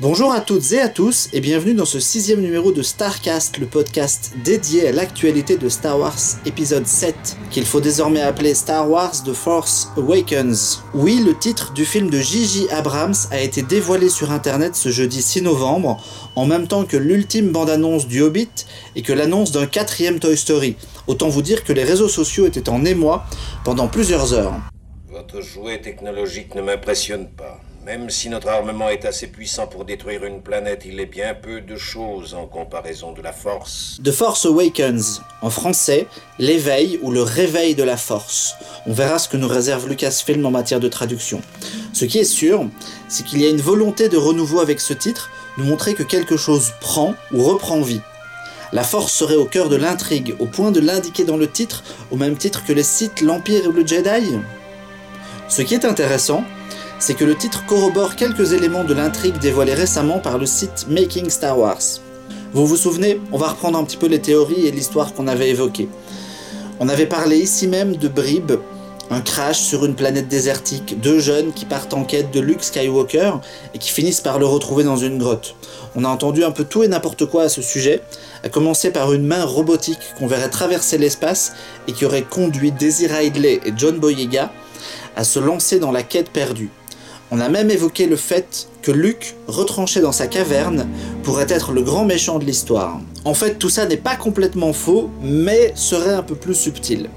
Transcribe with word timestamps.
Bonjour 0.00 0.30
à 0.30 0.40
toutes 0.40 0.70
et 0.70 0.80
à 0.80 0.88
tous 0.88 1.28
et 1.32 1.40
bienvenue 1.40 1.74
dans 1.74 1.84
ce 1.84 1.98
sixième 1.98 2.40
numéro 2.40 2.70
de 2.70 2.82
Starcast, 2.82 3.58
le 3.58 3.66
podcast 3.66 4.32
dédié 4.44 4.86
à 4.86 4.92
l'actualité 4.92 5.56
de 5.56 5.68
Star 5.68 5.98
Wars 5.98 6.14
épisode 6.46 6.86
7, 6.86 7.16
qu'il 7.50 7.66
faut 7.66 7.80
désormais 7.80 8.20
appeler 8.20 8.54
Star 8.54 8.88
Wars 8.88 9.24
The 9.24 9.32
Force 9.32 9.88
Awakens. 9.96 10.84
Oui, 10.94 11.20
le 11.26 11.36
titre 11.36 11.72
du 11.72 11.84
film 11.84 12.10
de 12.10 12.20
J.J. 12.20 12.68
Abrams 12.70 13.16
a 13.32 13.40
été 13.40 13.62
dévoilé 13.62 14.08
sur 14.08 14.30
internet 14.30 14.76
ce 14.76 14.90
jeudi 14.90 15.20
6 15.20 15.42
novembre, 15.42 16.00
en 16.36 16.46
même 16.46 16.68
temps 16.68 16.84
que 16.84 16.96
l'ultime 16.96 17.50
bande-annonce 17.50 18.06
du 18.06 18.22
Hobbit 18.22 18.66
et 18.94 19.02
que 19.02 19.12
l'annonce 19.12 19.50
d'un 19.50 19.66
quatrième 19.66 20.20
Toy 20.20 20.36
Story. 20.36 20.76
Autant 21.08 21.28
vous 21.28 21.42
dire 21.42 21.64
que 21.64 21.72
les 21.72 21.82
réseaux 21.82 22.08
sociaux 22.08 22.46
étaient 22.46 22.68
en 22.68 22.84
émoi 22.84 23.24
pendant 23.64 23.88
plusieurs 23.88 24.32
heures. 24.32 24.54
Votre 25.08 25.40
jouet 25.40 25.80
technologique 25.80 26.54
ne 26.54 26.62
m'impressionne 26.62 27.26
pas. 27.26 27.58
Même 27.88 28.10
si 28.10 28.28
notre 28.28 28.48
armement 28.48 28.90
est 28.90 29.06
assez 29.06 29.28
puissant 29.28 29.66
pour 29.66 29.86
détruire 29.86 30.22
une 30.22 30.42
planète, 30.42 30.82
il 30.84 31.00
est 31.00 31.06
bien 31.06 31.32
peu 31.32 31.62
de 31.62 31.74
choses 31.74 32.34
en 32.34 32.44
comparaison 32.44 33.12
de 33.12 33.22
la 33.22 33.32
force. 33.32 33.98
The 34.04 34.10
Force 34.10 34.44
Awakens, 34.44 35.22
en 35.40 35.48
français, 35.48 36.06
l'éveil 36.38 36.98
ou 37.00 37.10
le 37.10 37.22
réveil 37.22 37.74
de 37.74 37.82
la 37.82 37.96
force. 37.96 38.56
On 38.86 38.92
verra 38.92 39.18
ce 39.18 39.30
que 39.30 39.38
nous 39.38 39.48
réserve 39.48 39.88
Lucasfilm 39.88 40.44
en 40.44 40.50
matière 40.50 40.80
de 40.80 40.88
traduction. 40.88 41.40
Ce 41.94 42.04
qui 42.04 42.18
est 42.18 42.24
sûr, 42.24 42.68
c'est 43.08 43.24
qu'il 43.24 43.40
y 43.40 43.46
a 43.46 43.48
une 43.48 43.62
volonté 43.62 44.10
de 44.10 44.18
renouveau 44.18 44.60
avec 44.60 44.80
ce 44.80 44.92
titre, 44.92 45.30
nous 45.56 45.64
montrer 45.64 45.94
que 45.94 46.02
quelque 46.02 46.36
chose 46.36 46.74
prend 46.82 47.14
ou 47.32 47.42
reprend 47.42 47.80
vie. 47.80 48.02
La 48.70 48.84
force 48.84 49.14
serait 49.14 49.36
au 49.36 49.46
cœur 49.46 49.70
de 49.70 49.76
l'intrigue, 49.76 50.34
au 50.40 50.44
point 50.44 50.72
de 50.72 50.80
l'indiquer 50.80 51.24
dans 51.24 51.38
le 51.38 51.48
titre, 51.48 51.82
au 52.10 52.16
même 52.16 52.36
titre 52.36 52.66
que 52.66 52.74
les 52.74 52.82
Sith, 52.82 53.22
l'Empire 53.22 53.66
ou 53.66 53.72
le 53.72 53.86
Jedi 53.86 54.36
Ce 55.48 55.62
qui 55.62 55.72
est 55.72 55.86
intéressant, 55.86 56.44
c'est 56.98 57.14
que 57.14 57.24
le 57.24 57.36
titre 57.36 57.64
corrobore 57.66 58.16
quelques 58.16 58.52
éléments 58.52 58.84
de 58.84 58.94
l'intrigue 58.94 59.38
dévoilée 59.38 59.74
récemment 59.74 60.18
par 60.18 60.38
le 60.38 60.46
site 60.46 60.86
Making 60.88 61.30
Star 61.30 61.58
Wars. 61.58 61.82
Vous 62.52 62.66
vous 62.66 62.76
souvenez, 62.76 63.20
on 63.30 63.38
va 63.38 63.48
reprendre 63.48 63.78
un 63.78 63.84
petit 63.84 63.96
peu 63.96 64.06
les 64.06 64.20
théories 64.20 64.66
et 64.66 64.70
l'histoire 64.70 65.14
qu'on 65.14 65.28
avait 65.28 65.50
évoquées. 65.50 65.88
On 66.80 66.88
avait 66.88 67.06
parlé 67.06 67.38
ici 67.38 67.68
même 67.68 67.96
de 67.96 68.08
Brib, 68.08 68.52
un 69.10 69.20
crash 69.20 69.58
sur 69.58 69.84
une 69.84 69.94
planète 69.94 70.28
désertique, 70.28 71.00
deux 71.00 71.18
jeunes 71.18 71.52
qui 71.52 71.64
partent 71.64 71.94
en 71.94 72.04
quête 72.04 72.30
de 72.30 72.40
Luke 72.40 72.62
Skywalker 72.62 73.32
et 73.74 73.78
qui 73.78 73.90
finissent 73.90 74.20
par 74.20 74.38
le 74.38 74.46
retrouver 74.46 74.84
dans 74.84 74.96
une 74.96 75.18
grotte. 75.18 75.54
On 75.94 76.04
a 76.04 76.08
entendu 76.08 76.44
un 76.44 76.50
peu 76.50 76.64
tout 76.64 76.82
et 76.82 76.88
n'importe 76.88 77.26
quoi 77.26 77.44
à 77.44 77.48
ce 77.48 77.62
sujet, 77.62 78.02
à 78.44 78.48
commencer 78.48 78.90
par 78.90 79.12
une 79.12 79.26
main 79.26 79.44
robotique 79.44 79.98
qu'on 80.18 80.26
verrait 80.26 80.50
traverser 80.50 80.98
l'espace 80.98 81.52
et 81.86 81.92
qui 81.92 82.04
aurait 82.04 82.22
conduit 82.22 82.72
Daisy 82.72 83.06
Ridley 83.06 83.60
et 83.64 83.72
John 83.76 83.98
Boyega 83.98 84.52
à 85.16 85.24
se 85.24 85.38
lancer 85.38 85.78
dans 85.78 85.92
la 85.92 86.02
quête 86.02 86.30
perdue. 86.30 86.70
On 87.30 87.40
a 87.40 87.50
même 87.50 87.70
évoqué 87.70 88.06
le 88.06 88.16
fait 88.16 88.68
que 88.80 88.90
Luke, 88.90 89.34
retranché 89.48 90.00
dans 90.00 90.12
sa 90.12 90.28
caverne, 90.28 90.88
pourrait 91.22 91.46
être 91.50 91.72
le 91.72 91.82
grand 91.82 92.06
méchant 92.06 92.38
de 92.38 92.46
l'histoire. 92.46 93.00
En 93.26 93.34
fait, 93.34 93.58
tout 93.58 93.68
ça 93.68 93.84
n'est 93.84 93.98
pas 93.98 94.16
complètement 94.16 94.72
faux, 94.72 95.10
mais 95.20 95.72
serait 95.74 96.14
un 96.14 96.22
peu 96.22 96.34
plus 96.34 96.54
subtil. 96.54 97.10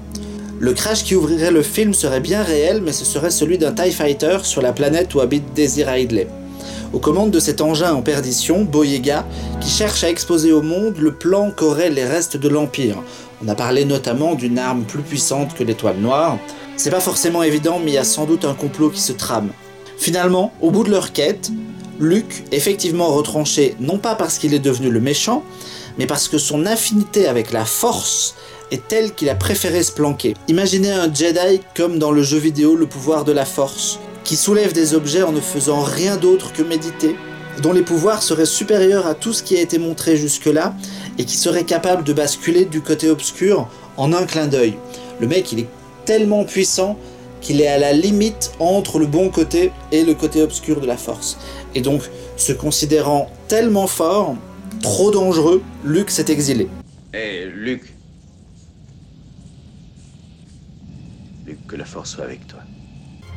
Le 0.60 0.74
crash 0.74 1.02
qui 1.02 1.16
ouvrirait 1.16 1.50
le 1.50 1.62
film 1.62 1.94
serait 1.94 2.20
bien 2.20 2.42
réel, 2.42 2.82
mais 2.84 2.92
ce 2.92 3.06
serait 3.06 3.30
celui 3.30 3.56
d'un 3.56 3.72
TIE 3.72 3.90
Fighter 3.90 4.38
sur 4.42 4.60
la 4.60 4.74
planète 4.74 5.14
où 5.14 5.20
habite 5.20 5.54
Daisy 5.54 5.82
Ridley. 5.82 6.28
Aux 6.92 6.98
commandes 6.98 7.30
de 7.30 7.40
cet 7.40 7.62
engin 7.62 7.94
en 7.94 8.02
perdition, 8.02 8.64
Boyega, 8.64 9.24
qui 9.62 9.70
cherche 9.70 10.04
à 10.04 10.10
exposer 10.10 10.52
au 10.52 10.60
monde 10.60 10.98
le 10.98 11.14
plan 11.14 11.50
qu'auraient 11.50 11.88
les 11.88 12.04
restes 12.04 12.36
de 12.36 12.50
l'Empire. 12.50 13.02
On 13.42 13.48
a 13.48 13.54
parlé 13.54 13.86
notamment 13.86 14.34
d'une 14.34 14.58
arme 14.58 14.82
plus 14.82 15.00
puissante 15.00 15.54
que 15.54 15.64
l'étoile 15.64 15.96
noire. 15.96 16.36
C'est 16.76 16.90
pas 16.90 17.00
forcément 17.00 17.42
évident, 17.42 17.80
mais 17.82 17.92
il 17.92 17.94
y 17.94 17.98
a 17.98 18.04
sans 18.04 18.26
doute 18.26 18.44
un 18.44 18.54
complot 18.54 18.90
qui 18.90 19.00
se 19.00 19.12
trame. 19.12 19.48
Finalement, 20.02 20.52
au 20.60 20.72
bout 20.72 20.82
de 20.82 20.90
leur 20.90 21.12
quête, 21.12 21.52
Luke, 22.00 22.42
effectivement 22.50 23.06
retranché 23.12 23.76
non 23.78 23.98
pas 23.98 24.16
parce 24.16 24.38
qu'il 24.38 24.52
est 24.52 24.58
devenu 24.58 24.90
le 24.90 24.98
méchant, 24.98 25.44
mais 25.96 26.08
parce 26.08 26.26
que 26.26 26.38
son 26.38 26.66
affinité 26.66 27.28
avec 27.28 27.52
la 27.52 27.64
force 27.64 28.34
est 28.72 28.88
telle 28.88 29.14
qu'il 29.14 29.28
a 29.28 29.36
préféré 29.36 29.80
se 29.84 29.92
planquer. 29.92 30.34
Imaginez 30.48 30.90
un 30.90 31.14
Jedi 31.14 31.60
comme 31.76 32.00
dans 32.00 32.10
le 32.10 32.24
jeu 32.24 32.38
vidéo 32.38 32.74
Le 32.74 32.86
pouvoir 32.86 33.24
de 33.24 33.30
la 33.30 33.44
force, 33.44 34.00
qui 34.24 34.34
soulève 34.34 34.72
des 34.72 34.94
objets 34.94 35.22
en 35.22 35.30
ne 35.30 35.40
faisant 35.40 35.82
rien 35.82 36.16
d'autre 36.16 36.52
que 36.52 36.64
méditer, 36.64 37.14
dont 37.62 37.72
les 37.72 37.82
pouvoirs 37.82 38.24
seraient 38.24 38.44
supérieurs 38.44 39.06
à 39.06 39.14
tout 39.14 39.32
ce 39.32 39.44
qui 39.44 39.56
a 39.56 39.60
été 39.60 39.78
montré 39.78 40.16
jusque-là, 40.16 40.74
et 41.16 41.24
qui 41.24 41.36
serait 41.36 41.62
capable 41.62 42.02
de 42.02 42.12
basculer 42.12 42.64
du 42.64 42.80
côté 42.80 43.08
obscur 43.08 43.68
en 43.96 44.12
un 44.12 44.24
clin 44.24 44.48
d'œil. 44.48 44.74
Le 45.20 45.28
mec, 45.28 45.52
il 45.52 45.60
est 45.60 45.68
tellement 46.04 46.42
puissant 46.42 46.98
qu'il 47.42 47.60
est 47.60 47.68
à 47.68 47.78
la 47.78 47.92
limite 47.92 48.52
entre 48.58 48.98
le 48.98 49.06
bon 49.06 49.28
côté 49.28 49.72
et 49.90 50.04
le 50.04 50.14
côté 50.14 50.40
obscur 50.40 50.80
de 50.80 50.86
la 50.86 50.96
force. 50.96 51.36
Et 51.74 51.80
donc, 51.80 52.02
se 52.36 52.52
considérant 52.52 53.30
tellement 53.48 53.86
fort, 53.86 54.36
trop 54.80 55.10
dangereux, 55.10 55.62
Luke 55.84 56.10
s'est 56.10 56.30
exilé. 56.30 56.68
Hé, 57.12 57.46
Luke. 57.54 57.92
Luke, 61.46 61.66
que 61.66 61.76
la 61.76 61.84
force 61.84 62.12
soit 62.12 62.24
avec 62.24 62.46
toi. 62.46 62.60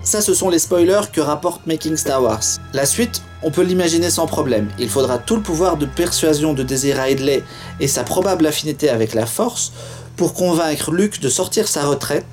Ça, 0.04 0.22
ce 0.22 0.36
sont 0.36 0.50
les 0.52 0.60
spoilers 0.60 1.10
que 1.12 1.20
rapporte 1.20 1.66
Making 1.66 1.98
Star 1.98 2.22
Wars. 2.22 2.44
La 2.74 2.86
suite, 2.86 3.24
on 3.42 3.50
peut 3.50 3.64
l'imaginer 3.64 4.12
sans 4.12 4.28
problème. 4.28 4.70
Il 4.78 4.88
faudra 4.88 5.18
tout 5.18 5.36
le 5.36 5.42
pouvoir 5.42 5.78
de 5.78 5.88
persuasion 5.88 6.54
de 6.54 6.62
Daisy 6.62 6.94
Ridley 6.94 7.44
et 7.80 7.88
sa 7.88 8.04
probable 8.04 8.46
affinité 8.46 8.90
avec 8.90 9.16
la 9.16 9.26
Force 9.26 9.74
pour 10.16 10.36
convaincre 10.36 10.92
Luke 10.92 11.20
de 11.20 11.30
sortir 11.30 11.68
sa 11.68 11.86
retraite 11.86 12.26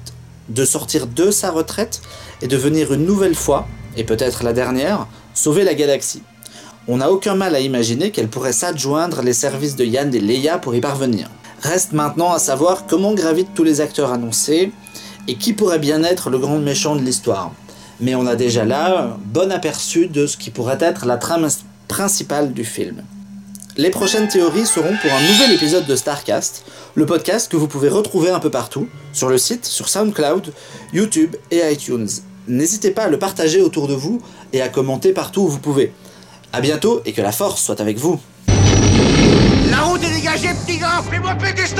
de 0.48 0.64
sortir 0.64 1.06
de 1.06 1.30
sa 1.30 1.50
retraite 1.50 2.02
et 2.40 2.48
de 2.48 2.56
venir 2.56 2.92
une 2.92 3.06
nouvelle 3.06 3.34
fois, 3.34 3.66
et 3.96 4.04
peut-être 4.04 4.44
la 4.44 4.52
dernière, 4.52 5.06
sauver 5.34 5.64
la 5.64 5.74
galaxie. 5.74 6.22
On 6.88 6.96
n'a 6.96 7.10
aucun 7.10 7.34
mal 7.34 7.54
à 7.54 7.60
imaginer 7.60 8.10
qu'elle 8.10 8.28
pourrait 8.28 8.52
s'adjoindre 8.52 9.22
les 9.22 9.32
services 9.32 9.76
de 9.76 9.84
Yann 9.84 10.12
et 10.14 10.20
Leia 10.20 10.58
pour 10.58 10.74
y 10.74 10.80
parvenir. 10.80 11.30
Reste 11.62 11.92
maintenant 11.92 12.32
à 12.32 12.40
savoir 12.40 12.86
comment 12.86 13.14
gravitent 13.14 13.54
tous 13.54 13.62
les 13.62 13.80
acteurs 13.80 14.12
annoncés 14.12 14.72
et 15.28 15.36
qui 15.36 15.52
pourrait 15.52 15.78
bien 15.78 16.02
être 16.02 16.28
le 16.28 16.38
grand 16.38 16.58
méchant 16.58 16.96
de 16.96 17.02
l'histoire. 17.02 17.52
Mais 18.00 18.16
on 18.16 18.26
a 18.26 18.34
déjà 18.34 18.64
là 18.64 19.00
un 19.00 19.18
bon 19.24 19.52
aperçu 19.52 20.08
de 20.08 20.26
ce 20.26 20.36
qui 20.36 20.50
pourrait 20.50 20.78
être 20.80 21.06
la 21.06 21.18
trame 21.18 21.46
principale 21.86 22.52
du 22.52 22.64
film. 22.64 23.04
Les 23.78 23.88
prochaines 23.88 24.28
théories 24.28 24.66
seront 24.66 24.94
pour 25.00 25.10
un 25.10 25.20
nouvel 25.22 25.52
épisode 25.52 25.86
de 25.86 25.96
Starcast, 25.96 26.62
le 26.94 27.06
podcast 27.06 27.50
que 27.50 27.56
vous 27.56 27.68
pouvez 27.68 27.88
retrouver 27.88 28.28
un 28.28 28.38
peu 28.38 28.50
partout, 28.50 28.86
sur 29.14 29.30
le 29.30 29.38
site, 29.38 29.64
sur 29.64 29.88
SoundCloud, 29.88 30.52
YouTube 30.92 31.36
et 31.50 31.72
iTunes. 31.72 32.08
N'hésitez 32.48 32.90
pas 32.90 33.04
à 33.04 33.08
le 33.08 33.18
partager 33.18 33.62
autour 33.62 33.88
de 33.88 33.94
vous 33.94 34.20
et 34.52 34.60
à 34.60 34.68
commenter 34.68 35.14
partout 35.14 35.42
où 35.42 35.48
vous 35.48 35.58
pouvez. 35.58 35.94
A 36.52 36.60
bientôt 36.60 37.00
et 37.06 37.14
que 37.14 37.22
la 37.22 37.32
force 37.32 37.62
soit 37.62 37.80
avec 37.80 37.96
vous. 37.96 38.20
La 39.70 39.80
route 39.80 40.02
est 40.04 40.14
dégagée, 40.16 40.50
petit 40.66 40.76
gars 40.76 41.02
Fais-moi 41.10 41.34
péter 41.36 41.66
cet 41.66 41.78